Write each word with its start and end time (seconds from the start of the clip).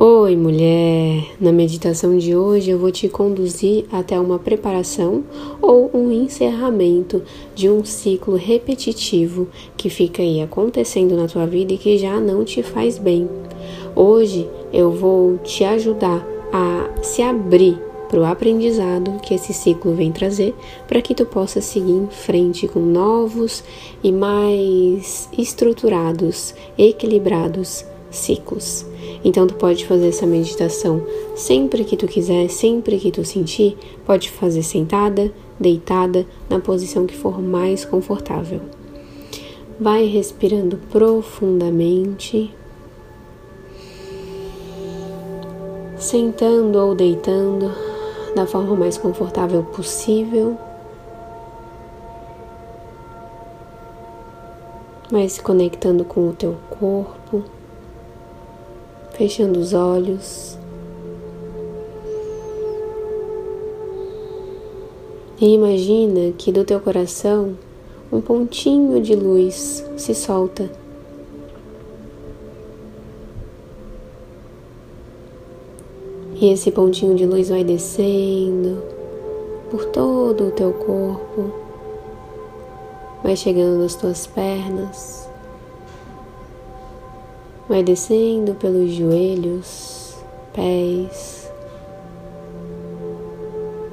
Oi, 0.00 0.36
mulher! 0.36 1.24
Na 1.40 1.50
meditação 1.50 2.16
de 2.16 2.36
hoje 2.36 2.70
eu 2.70 2.78
vou 2.78 2.92
te 2.92 3.08
conduzir 3.08 3.84
até 3.90 4.16
uma 4.20 4.38
preparação 4.38 5.24
ou 5.60 5.90
um 5.92 6.12
encerramento 6.12 7.20
de 7.52 7.68
um 7.68 7.84
ciclo 7.84 8.36
repetitivo 8.36 9.48
que 9.76 9.90
fica 9.90 10.22
aí 10.22 10.40
acontecendo 10.40 11.16
na 11.16 11.26
tua 11.26 11.48
vida 11.48 11.72
e 11.72 11.78
que 11.78 11.98
já 11.98 12.20
não 12.20 12.44
te 12.44 12.62
faz 12.62 12.96
bem. 12.96 13.28
Hoje 13.96 14.48
eu 14.72 14.92
vou 14.92 15.36
te 15.38 15.64
ajudar 15.64 16.24
a 16.52 17.02
se 17.02 17.20
abrir 17.20 17.76
para 18.08 18.20
o 18.20 18.24
aprendizado 18.24 19.20
que 19.20 19.34
esse 19.34 19.52
ciclo 19.52 19.94
vem 19.94 20.12
trazer, 20.12 20.54
para 20.86 21.02
que 21.02 21.12
tu 21.12 21.26
possa 21.26 21.60
seguir 21.60 21.90
em 21.90 22.06
frente 22.06 22.68
com 22.68 22.78
novos 22.78 23.64
e 24.00 24.12
mais 24.12 25.28
estruturados, 25.36 26.54
equilibrados 26.78 27.84
ciclos. 28.10 28.86
Então 29.24 29.46
tu 29.46 29.54
pode 29.54 29.86
fazer 29.86 30.08
essa 30.08 30.26
meditação 30.26 31.04
sempre 31.34 31.84
que 31.84 31.96
tu 31.96 32.06
quiser, 32.06 32.48
sempre 32.48 32.98
que 32.98 33.10
tu 33.10 33.24
sentir, 33.24 33.76
pode 34.06 34.30
fazer 34.30 34.62
sentada, 34.62 35.32
deitada, 35.58 36.26
na 36.48 36.60
posição 36.60 37.06
que 37.06 37.16
for 37.16 37.40
mais 37.40 37.84
confortável. 37.84 38.60
Vai 39.80 40.06
respirando 40.06 40.76
profundamente, 40.90 42.52
sentando 45.96 46.78
ou 46.78 46.94
deitando 46.94 47.72
da 48.34 48.46
forma 48.46 48.76
mais 48.76 48.96
confortável 48.96 49.62
possível. 49.64 50.56
Vai 55.10 55.28
se 55.28 55.40
conectando 55.40 56.04
com 56.04 56.28
o 56.28 56.32
teu 56.34 56.56
corpo 56.68 57.17
fechando 59.18 59.58
os 59.58 59.74
olhos. 59.74 60.56
E 65.40 65.54
imagina 65.54 66.32
que 66.38 66.52
do 66.52 66.64
teu 66.64 66.80
coração 66.80 67.56
um 68.12 68.20
pontinho 68.20 69.02
de 69.02 69.16
luz 69.16 69.84
se 69.96 70.14
solta. 70.14 70.70
E 76.40 76.52
esse 76.52 76.70
pontinho 76.70 77.16
de 77.16 77.26
luz 77.26 77.48
vai 77.48 77.64
descendo 77.64 78.80
por 79.68 79.84
todo 79.86 80.46
o 80.46 80.50
teu 80.52 80.72
corpo, 80.72 81.52
vai 83.24 83.34
chegando 83.34 83.82
nas 83.82 83.96
tuas 83.96 84.28
pernas, 84.28 85.27
Vai 87.68 87.82
descendo 87.82 88.54
pelos 88.54 88.90
joelhos, 88.92 90.16
pés. 90.54 91.50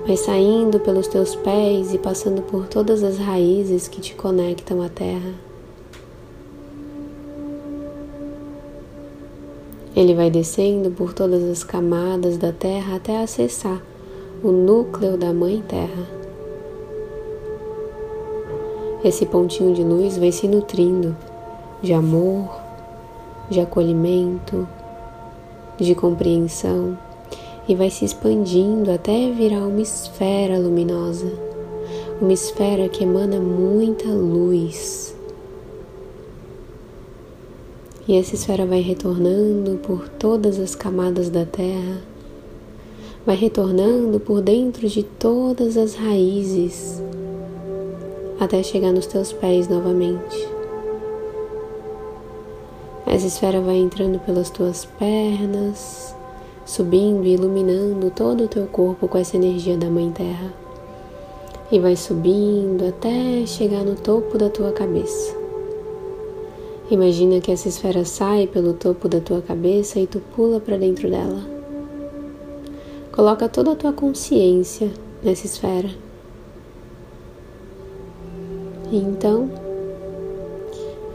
Vai 0.07 0.15
saindo 0.15 0.79
pelos 0.79 1.07
teus 1.07 1.35
pés 1.35 1.93
e 1.93 1.97
passando 1.97 2.41
por 2.41 2.67
todas 2.67 3.03
as 3.03 3.17
raízes 3.17 3.89
que 3.89 3.99
te 3.99 4.15
conectam 4.15 4.81
à 4.81 4.87
terra. 4.87 5.33
Ele 9.93 10.13
vai 10.13 10.29
descendo 10.29 10.91
por 10.91 11.13
todas 11.13 11.43
as 11.43 11.63
camadas 11.63 12.37
da 12.37 12.53
terra 12.53 12.95
até 12.95 13.21
acessar 13.21 13.81
o 14.41 14.51
núcleo 14.51 15.17
da 15.17 15.33
Mãe 15.33 15.61
Terra. 15.67 16.07
Esse 19.03 19.25
pontinho 19.25 19.73
de 19.73 19.83
luz 19.83 20.17
vai 20.17 20.31
se 20.31 20.47
nutrindo 20.47 21.15
de 21.81 21.93
amor, 21.93 22.64
de 23.49 23.59
acolhimento, 23.59 24.67
de 25.77 25.93
compreensão 25.93 26.97
e 27.67 27.75
vai 27.75 27.89
se 27.89 28.05
expandindo 28.05 28.91
até 28.91 29.31
virar 29.31 29.65
uma 29.65 29.81
esfera 29.81 30.57
luminosa, 30.57 31.31
uma 32.21 32.33
esfera 32.33 32.87
que 32.87 33.03
emana 33.03 33.39
muita 33.39 34.08
luz. 34.08 35.15
E 38.08 38.15
essa 38.15 38.36
esfera 38.36 38.65
vai 38.67 38.81
retornando 38.81 39.77
por 39.77 40.08
todas 40.08 40.59
as 40.59 40.75
camadas 40.75 41.30
da 41.30 41.43
terra, 41.43 42.03
vai 43.25 43.36
retornando 43.36 44.20
por 44.20 44.41
dentro 44.41 44.87
de 44.87 45.02
todas 45.02 45.75
as 45.75 45.95
raízes, 45.95 47.02
até 48.39 48.61
chegar 48.61 48.91
nos 48.91 49.08
teus 49.08 49.33
pés 49.33 49.67
novamente. 49.67 50.55
Essa 53.15 53.27
esfera 53.27 53.61
vai 53.61 53.77
entrando 53.77 54.20
pelas 54.20 54.49
tuas 54.49 54.83
pernas, 54.83 56.14
subindo 56.65 57.26
e 57.26 57.36
iluminando 57.36 58.11
todo 58.11 58.43
o 58.43 58.48
teu 58.49 58.67
corpo 58.67 59.08
com 59.08 59.17
essa 59.17 59.37
energia 59.37 59.77
da 59.77 59.89
Mãe 59.89 60.11
Terra. 60.11 60.53
E 61.71 61.80
vai 61.80 61.95
subindo 61.95 62.86
até 62.86 63.45
chegar 63.45 63.86
no 63.86 63.95
topo 63.95 64.37
da 64.37 64.49
tua 64.49 64.73
cabeça. 64.73 65.33
Imagina 66.92 67.39
que 67.39 67.53
essa 67.53 67.70
esfera 67.70 68.03
sai 68.03 68.48
pelo 68.48 68.73
topo 68.73 69.08
da 69.08 69.21
tua 69.21 69.42
cabeça 69.42 69.97
e 69.97 70.08
tu 70.08 70.20
pula 70.36 70.59
para 70.59 70.77
dentro 70.77 71.09
dela. 71.09 71.42
Coloca 73.14 73.47
toda 73.47 73.71
a 73.71 73.76
tua 73.77 73.93
consciência 73.93 74.92
nessa 75.23 75.45
esfera. 75.45 75.89
E 78.92 78.97
então 78.97 79.49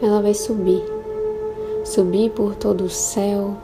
ela 0.01 0.19
vai 0.19 0.33
subir 0.33 1.00
subir 1.91 2.31
por 2.31 2.55
todo 2.55 2.85
o 2.85 2.89
céu 2.89 3.57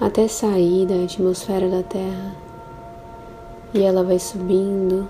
até 0.00 0.26
sair 0.26 0.84
da 0.84 1.04
atmosfera 1.04 1.68
da 1.68 1.84
Terra. 1.84 2.34
E 3.72 3.80
ela 3.80 4.02
vai 4.02 4.18
subindo, 4.18 5.08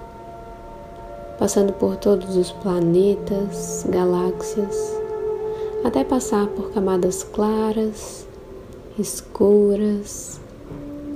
passando 1.39 1.73
por 1.73 1.97
todos 1.97 2.37
os 2.37 2.53
planetas, 2.53 3.87
galáxias, 3.89 4.95
até 5.83 6.05
passar 6.05 6.49
por 6.49 6.71
camadas 6.73 7.25
claras, 7.25 8.27
escuras, 8.99 10.39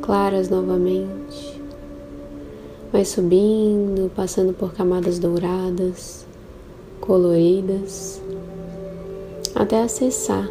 claras 0.00 0.48
novamente. 0.48 1.60
Vai 2.90 3.04
subindo, 3.04 4.10
passando 4.16 4.54
por 4.54 4.72
camadas 4.72 5.18
douradas, 5.18 6.24
coloridas 7.02 8.22
até 9.60 9.82
acessar 9.82 10.50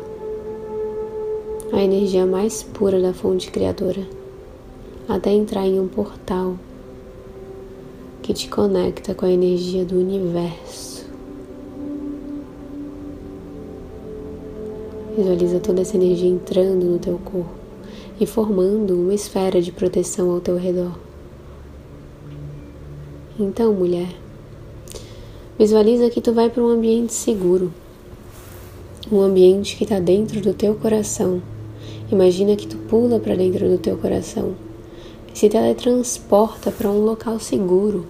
a 1.74 1.82
energia 1.82 2.28
mais 2.28 2.62
pura 2.62 3.02
da 3.02 3.12
fonte 3.12 3.50
criadora, 3.50 4.08
até 5.08 5.32
entrar 5.32 5.66
em 5.66 5.80
um 5.80 5.88
portal 5.88 6.56
que 8.22 8.36
te 8.36 8.48
conecta 8.48 9.16
com 9.16 9.26
a 9.26 9.32
energia 9.32 9.84
do 9.84 9.98
universo. 10.00 11.08
Visualiza 15.18 15.60
toda 15.60 15.82
essa 15.82 15.98
energia 15.98 16.30
entrando 16.30 16.86
no 16.86 17.00
teu 17.00 17.18
corpo 17.18 17.50
e 18.20 18.28
formando 18.28 18.94
uma 18.94 19.16
esfera 19.16 19.60
de 19.60 19.72
proteção 19.72 20.30
ao 20.30 20.40
teu 20.40 20.56
redor. 20.56 20.94
Então, 23.40 23.74
mulher, 23.74 24.16
visualiza 25.58 26.12
que 26.12 26.22
tu 26.22 26.32
vai 26.32 26.48
para 26.48 26.62
um 26.62 26.68
ambiente 26.68 27.12
seguro 27.12 27.74
um 29.12 29.22
ambiente 29.22 29.76
que 29.76 29.84
está 29.84 30.00
dentro 30.00 30.42
do 30.42 30.54
teu 30.54 30.76
coração. 30.76 31.42
Imagina 32.12 32.56
que 32.56 32.68
tu 32.68 32.78
pula 32.78 33.20
para 33.20 33.36
dentro 33.36 33.68
do 33.70 33.78
teu 33.78 33.98
coração 33.98 34.56
se 35.34 35.48
teletransporta 35.48 36.70
para 36.72 36.90
um 36.90 37.06
local 37.06 37.40
seguro. 37.40 38.06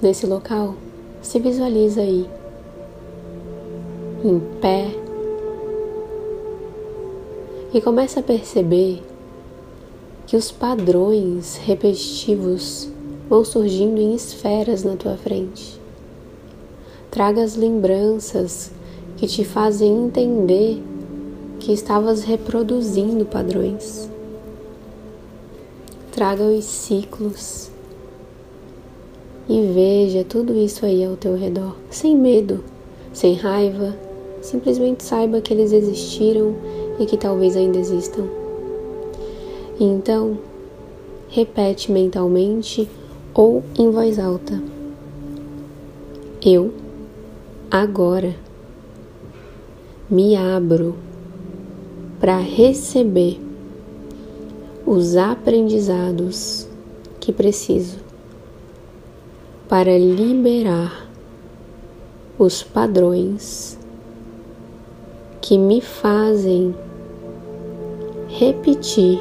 Nesse 0.00 0.26
local, 0.26 0.76
se 1.20 1.40
visualiza 1.40 2.02
aí, 2.02 2.24
em 4.24 4.38
pé, 4.60 4.86
e 7.74 7.80
começa 7.80 8.20
a 8.20 8.22
perceber 8.22 9.02
que 10.26 10.36
os 10.36 10.52
padrões 10.52 11.56
repetitivos 11.56 12.88
vão 13.28 13.44
surgindo 13.44 14.00
em 14.00 14.14
esferas 14.14 14.84
na 14.84 14.94
tua 14.94 15.16
frente. 15.16 15.77
Traga 17.18 17.42
as 17.42 17.56
lembranças 17.56 18.70
que 19.16 19.26
te 19.26 19.44
fazem 19.44 20.04
entender 20.04 20.80
que 21.58 21.72
estavas 21.72 22.22
reproduzindo 22.22 23.24
padrões. 23.24 24.08
Traga 26.12 26.44
os 26.44 26.64
ciclos 26.64 27.72
e 29.48 29.60
veja 29.74 30.22
tudo 30.22 30.56
isso 30.56 30.86
aí 30.86 31.04
ao 31.04 31.16
teu 31.16 31.36
redor, 31.36 31.74
sem 31.90 32.16
medo, 32.16 32.62
sem 33.12 33.34
raiva, 33.34 33.96
simplesmente 34.40 35.02
saiba 35.02 35.40
que 35.40 35.52
eles 35.52 35.72
existiram 35.72 36.54
e 37.00 37.04
que 37.04 37.16
talvez 37.16 37.56
ainda 37.56 37.78
existam. 37.78 38.28
Então, 39.80 40.38
repete 41.28 41.90
mentalmente 41.90 42.88
ou 43.34 43.64
em 43.76 43.90
voz 43.90 44.20
alta: 44.20 44.62
Eu 46.40 46.86
agora. 47.70 48.34
me 50.10 50.34
abro 50.34 50.96
para 52.18 52.38
receber 52.38 53.38
os 54.86 55.16
aprendizados 55.16 56.66
que 57.20 57.30
preciso 57.30 57.98
para 59.68 59.98
liberar 59.98 61.06
os 62.38 62.62
padrões 62.62 63.78
que 65.42 65.58
me 65.58 65.82
fazem 65.82 66.74
repetir 68.28 69.20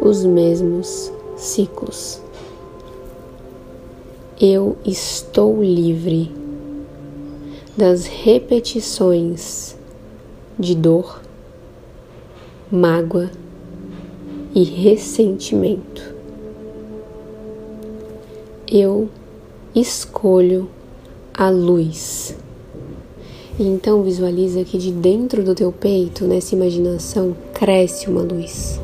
os 0.00 0.24
mesmos 0.24 1.12
ciclos. 1.36 2.22
Eu 4.40 4.76
estou 4.84 5.60
livre 5.60 6.32
das 7.78 8.06
repetições 8.06 9.76
de 10.58 10.74
dor, 10.74 11.22
mágoa 12.72 13.30
e 14.52 14.64
ressentimento. 14.64 16.12
Eu 18.68 19.08
escolho 19.72 20.68
a 21.32 21.48
luz. 21.50 22.36
Então 23.60 24.02
visualiza 24.02 24.64
que 24.64 24.76
de 24.76 24.90
dentro 24.90 25.44
do 25.44 25.54
teu 25.54 25.70
peito, 25.70 26.24
nessa 26.24 26.56
imaginação, 26.56 27.36
cresce 27.54 28.10
uma 28.10 28.22
luz. 28.22 28.80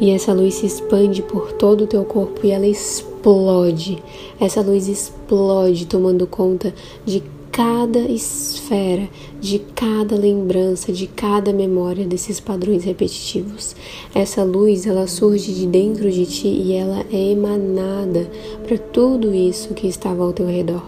E 0.00 0.10
essa 0.10 0.32
luz 0.32 0.54
se 0.54 0.66
expande 0.66 1.20
por 1.20 1.50
todo 1.54 1.82
o 1.82 1.86
teu 1.88 2.04
corpo 2.04 2.46
e 2.46 2.52
ela 2.52 2.66
explode. 2.66 4.00
Essa 4.40 4.60
luz 4.62 4.86
explode 4.86 5.86
tomando 5.86 6.28
conta 6.28 6.72
de 7.04 7.20
cada 7.52 7.98
esfera, 7.98 9.08
de 9.40 9.58
cada 9.74 10.14
lembrança, 10.14 10.92
de 10.92 11.06
cada 11.06 11.52
memória 11.52 12.06
desses 12.06 12.38
padrões 12.38 12.84
repetitivos. 12.84 13.74
Essa 14.14 14.44
luz, 14.44 14.86
ela 14.86 15.06
surge 15.06 15.52
de 15.52 15.66
dentro 15.66 16.10
de 16.10 16.26
ti 16.26 16.48
e 16.48 16.72
ela 16.72 17.04
é 17.12 17.32
emanada 17.32 18.30
para 18.66 18.78
tudo 18.78 19.34
isso 19.34 19.74
que 19.74 19.88
estava 19.88 20.22
ao 20.22 20.32
teu 20.32 20.46
redor. 20.46 20.82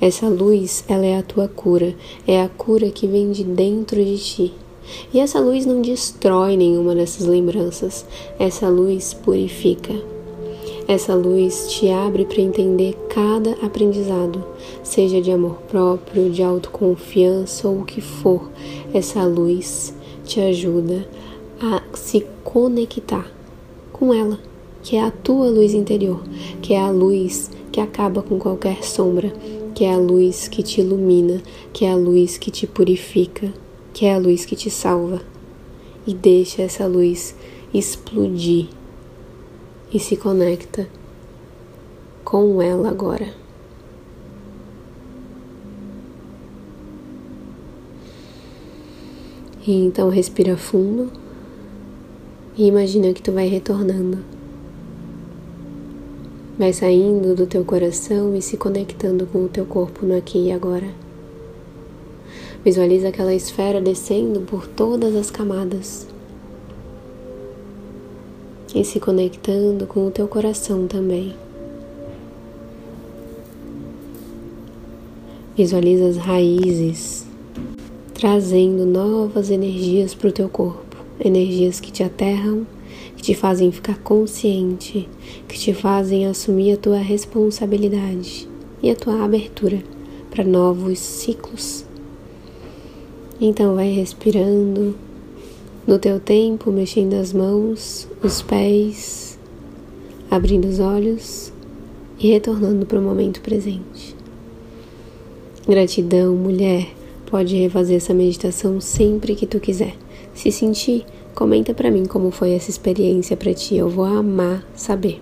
Essa 0.00 0.28
luz, 0.28 0.84
ela 0.88 1.06
é 1.06 1.16
a 1.16 1.22
tua 1.22 1.48
cura, 1.48 1.94
é 2.26 2.42
a 2.42 2.48
cura 2.48 2.90
que 2.90 3.06
vem 3.06 3.30
de 3.30 3.44
dentro 3.44 4.04
de 4.04 4.18
ti. 4.18 4.54
E 5.14 5.20
essa 5.20 5.38
luz 5.38 5.64
não 5.64 5.80
destrói 5.80 6.56
nenhuma 6.56 6.94
dessas 6.94 7.26
lembranças, 7.26 8.04
essa 8.38 8.68
luz 8.68 9.14
purifica. 9.14 9.94
Essa 10.88 11.14
luz 11.14 11.68
te 11.68 11.88
abre 11.90 12.24
para 12.24 12.40
entender 12.40 12.94
cada 13.08 13.52
aprendizado, 13.64 14.44
seja 14.82 15.22
de 15.22 15.30
amor 15.30 15.58
próprio, 15.68 16.28
de 16.28 16.42
autoconfiança 16.42 17.68
ou 17.68 17.80
o 17.80 17.84
que 17.84 18.00
for. 18.00 18.50
Essa 18.92 19.24
luz 19.24 19.94
te 20.24 20.40
ajuda 20.40 21.08
a 21.60 21.82
se 21.94 22.26
conectar 22.42 23.30
com 23.92 24.12
ela, 24.12 24.38
que 24.82 24.96
é 24.96 25.02
a 25.02 25.10
tua 25.12 25.48
luz 25.48 25.72
interior, 25.72 26.20
que 26.60 26.74
é 26.74 26.80
a 26.80 26.90
luz 26.90 27.48
que 27.70 27.80
acaba 27.80 28.20
com 28.20 28.38
qualquer 28.38 28.82
sombra, 28.82 29.32
que 29.74 29.84
é 29.84 29.94
a 29.94 29.98
luz 29.98 30.48
que 30.48 30.64
te 30.64 30.80
ilumina, 30.80 31.40
que 31.72 31.84
é 31.84 31.92
a 31.92 31.96
luz 31.96 32.36
que 32.36 32.50
te 32.50 32.66
purifica, 32.66 33.54
que 33.94 34.04
é 34.04 34.14
a 34.14 34.18
luz 34.18 34.44
que 34.44 34.56
te 34.56 34.68
salva. 34.68 35.22
E 36.04 36.12
deixa 36.12 36.62
essa 36.62 36.86
luz 36.88 37.36
explodir 37.72 38.66
e 39.92 39.98
se 39.98 40.16
conecta 40.16 40.88
com 42.24 42.62
ela 42.62 42.88
agora. 42.88 43.28
E 49.66 49.72
então 49.72 50.08
respira 50.08 50.56
fundo 50.56 51.12
e 52.56 52.66
imagina 52.66 53.12
que 53.12 53.22
tu 53.22 53.32
vai 53.32 53.46
retornando. 53.48 54.18
Vai 56.58 56.72
saindo 56.72 57.34
do 57.34 57.46
teu 57.46 57.64
coração 57.64 58.34
e 58.34 58.42
se 58.42 58.56
conectando 58.56 59.26
com 59.26 59.44
o 59.44 59.48
teu 59.48 59.64
corpo 59.64 60.04
no 60.04 60.16
aqui 60.16 60.46
e 60.46 60.52
agora. 60.52 60.88
Visualiza 62.64 63.08
aquela 63.08 63.34
esfera 63.34 63.80
descendo 63.80 64.40
por 64.40 64.66
todas 64.66 65.14
as 65.14 65.30
camadas 65.30 66.11
e 68.74 68.84
se 68.84 68.98
conectando 68.98 69.86
com 69.86 70.06
o 70.06 70.10
teu 70.10 70.26
coração 70.26 70.86
também. 70.86 71.34
Visualiza 75.56 76.08
as 76.08 76.16
raízes 76.16 77.26
trazendo 78.14 78.86
novas 78.86 79.50
energias 79.50 80.14
para 80.14 80.28
o 80.28 80.32
teu 80.32 80.48
corpo, 80.48 80.96
energias 81.18 81.80
que 81.80 81.90
te 81.90 82.04
aterram, 82.04 82.64
que 83.16 83.22
te 83.22 83.34
fazem 83.34 83.72
ficar 83.72 83.98
consciente, 83.98 85.08
que 85.48 85.58
te 85.58 85.74
fazem 85.74 86.26
assumir 86.26 86.74
a 86.74 86.76
tua 86.76 86.98
responsabilidade 86.98 88.48
e 88.80 88.90
a 88.90 88.94
tua 88.94 89.24
abertura 89.24 89.82
para 90.30 90.44
novos 90.44 90.98
ciclos. 91.00 91.84
Então 93.40 93.74
vai 93.74 93.90
respirando 93.90 94.94
no 95.86 95.98
teu 95.98 96.20
tempo, 96.20 96.70
mexendo 96.70 97.14
as 97.14 97.32
mãos, 97.32 98.08
os 98.22 98.40
pés, 98.40 99.38
abrindo 100.30 100.66
os 100.66 100.78
olhos 100.78 101.52
e 102.18 102.30
retornando 102.30 102.86
para 102.86 102.98
o 102.98 103.02
momento 103.02 103.40
presente. 103.40 104.14
Gratidão, 105.68 106.34
mulher. 106.34 106.88
Pode 107.26 107.56
refazer 107.56 107.96
essa 107.96 108.12
meditação 108.12 108.80
sempre 108.80 109.34
que 109.34 109.46
tu 109.46 109.58
quiser. 109.58 109.94
Se 110.34 110.52
sentir, 110.52 111.04
comenta 111.34 111.72
para 111.72 111.90
mim 111.90 112.04
como 112.04 112.30
foi 112.30 112.52
essa 112.52 112.70
experiência 112.70 113.36
para 113.36 113.54
ti. 113.54 113.76
Eu 113.76 113.88
vou 113.88 114.04
amar 114.04 114.64
saber. 114.74 115.18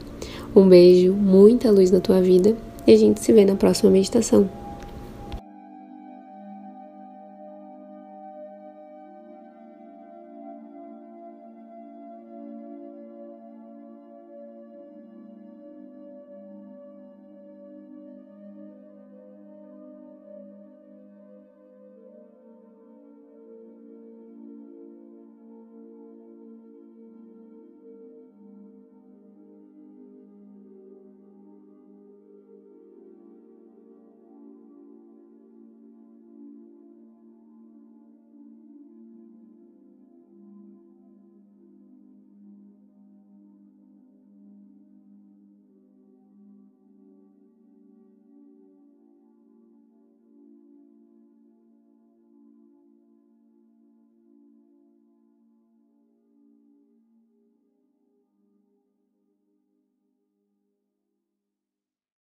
Um 0.54 0.68
beijo, 0.68 1.12
muita 1.12 1.70
luz 1.70 1.90
na 1.90 2.00
tua 2.00 2.20
vida 2.20 2.56
e 2.86 2.92
a 2.92 2.96
gente 2.96 3.20
se 3.20 3.32
vê 3.32 3.44
na 3.44 3.54
próxima 3.54 3.90
meditação. 3.90 4.59